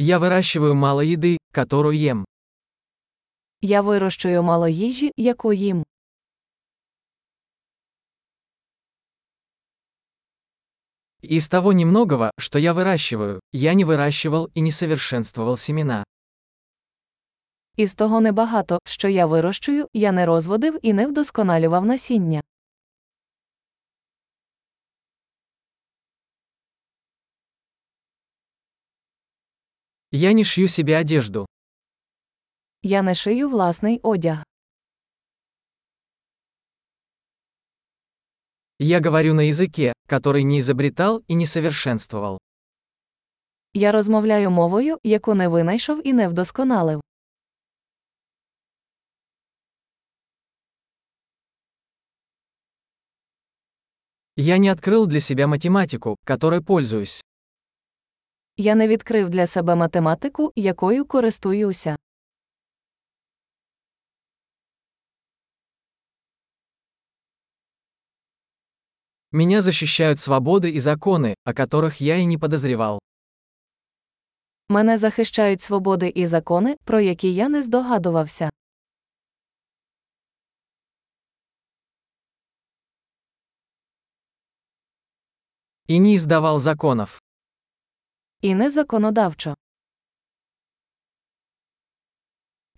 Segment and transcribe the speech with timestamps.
[0.00, 2.24] Я выращиваю мало еды, которую ем.
[3.60, 5.84] Я вирощую мало їжі, яку їм.
[11.20, 16.04] Из того немногого, что я выращиваю, я не выращивал и не совершенствовал семена.
[17.76, 22.40] Із того небагато, що я вирощую, я не розводив і не вдосконалював насіння.
[30.10, 31.44] Я не шью себе одежду.
[32.82, 34.42] Я не шию власний одяг.
[38.78, 42.38] Я говорю на языке, который не изобретал и не совершенствовал.
[43.74, 47.00] Я розмовляю мовою, яку не винайшов і не вдосконалив.
[54.36, 57.20] Я не открыл для себя математику, которой пользуюсь.
[58.57, 61.95] Я не відкрив для себе математику, якою користуюся.
[69.31, 72.99] Меня защищают свободы и законы, о которых я и не подозревал.
[74.69, 78.49] Мене захищають свободи і закони, про які я не здогадувався.
[85.87, 87.19] И не издавал законов.
[88.40, 89.54] І не законодавчо.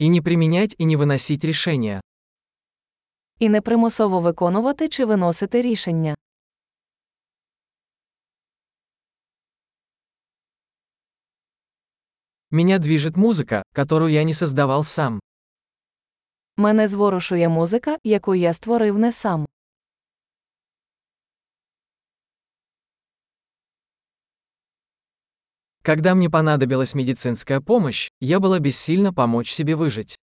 [0.00, 2.00] И не применять и не выносить решения.
[3.38, 6.14] І не примусово виконувати чи виносити рішення.
[12.50, 15.20] Меня движет музыка, которую я не создавал сам.
[16.56, 19.46] Мене зворушує музика, яку я створив не сам.
[25.90, 30.20] Когда мне понадобилась медицинская помощь, я была бессильна помочь себе выжить.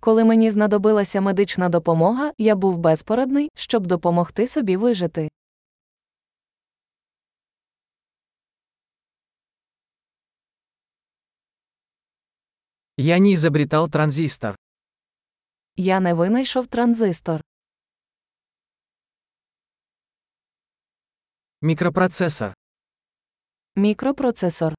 [0.00, 5.28] Коли мені знадобилася медична допомога, я був безпорадний, щоб допомогти собі вижити.
[12.96, 14.56] Я не изобретал транзистор.
[15.76, 17.40] Я не винайшов транзистор.
[23.76, 24.74] Микропроцессор.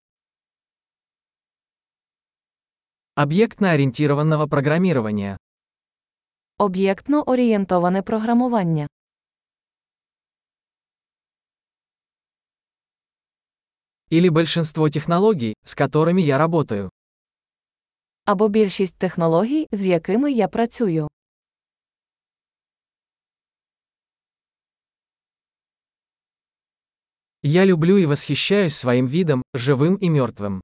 [3.15, 5.37] Объектно-ориентированного программирования.
[6.57, 8.87] Об'єктно орієнтоване програмування.
[14.11, 16.89] Или большинство технологий, с которыми я работаю.
[18.25, 21.07] Або більшість технологій, з якими я працюю.
[27.45, 30.61] Я люблю и восхищаюсь своим видом, живым и мертвым.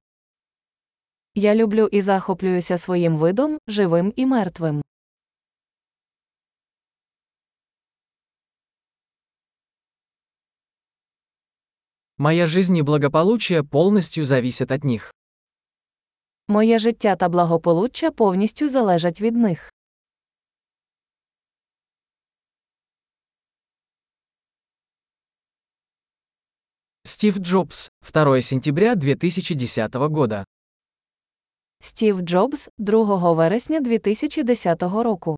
[1.34, 4.82] Я люблю і захоплююся своїм видом, живим і мертвим.
[12.18, 15.14] Моя жизнь и благополучие полностью зависят от них.
[16.48, 19.72] Моє життя та благополуччя повністю залежать від них.
[27.10, 30.44] Стив Джобс, 2 сентября 2010 года.
[31.80, 35.36] Стів Джобс, 2 вересня 2010 року.